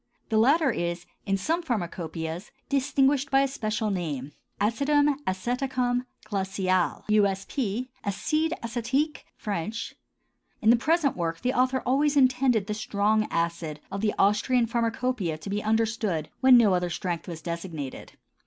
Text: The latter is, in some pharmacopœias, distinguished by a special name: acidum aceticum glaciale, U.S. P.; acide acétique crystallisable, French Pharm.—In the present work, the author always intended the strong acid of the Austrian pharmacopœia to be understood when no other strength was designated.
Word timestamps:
The 0.29 0.39
latter 0.39 0.71
is, 0.71 1.05
in 1.27 1.37
some 1.37 1.61
pharmacopœias, 1.61 2.49
distinguished 2.69 3.29
by 3.29 3.41
a 3.41 3.47
special 3.47 3.91
name: 3.91 4.31
acidum 4.59 5.15
aceticum 5.27 6.07
glaciale, 6.25 7.03
U.S. 7.07 7.45
P.; 7.47 7.91
acide 8.03 8.53
acétique 8.63 9.17
crystallisable, 9.17 9.17
French 9.37 9.93
Pharm.—In 9.93 10.69
the 10.71 10.75
present 10.75 11.15
work, 11.15 11.41
the 11.41 11.53
author 11.53 11.83
always 11.85 12.17
intended 12.17 12.65
the 12.65 12.73
strong 12.73 13.27
acid 13.29 13.79
of 13.91 14.01
the 14.01 14.15
Austrian 14.17 14.65
pharmacopœia 14.65 15.39
to 15.39 15.49
be 15.51 15.61
understood 15.61 16.29
when 16.39 16.57
no 16.57 16.73
other 16.73 16.89
strength 16.89 17.27
was 17.27 17.43
designated. 17.43 18.13